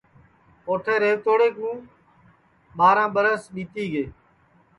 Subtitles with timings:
[0.67, 1.69] اوٹھے ریہوتوڑے کُو
[2.77, 4.05] ٻاراں ٻرس ٻِیتی گے